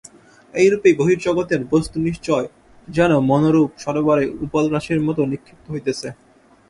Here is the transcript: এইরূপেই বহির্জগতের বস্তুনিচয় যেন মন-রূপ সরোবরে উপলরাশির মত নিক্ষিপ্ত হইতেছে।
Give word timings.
এইরূপেই 0.53 0.97
বহির্জগতের 0.99 1.61
বস্তুনিচয় 1.71 2.47
যেন 2.87 3.11
মন-রূপ 3.29 3.71
সরোবরে 3.83 4.25
উপলরাশির 4.45 4.99
মত 5.07 5.17
নিক্ষিপ্ত 5.31 5.65
হইতেছে। 5.73 6.07